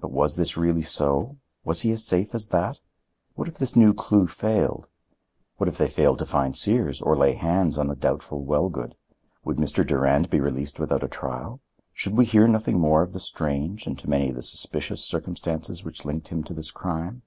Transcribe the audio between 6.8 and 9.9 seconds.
or lay hands on the doubtful Wellgood? Would Mr.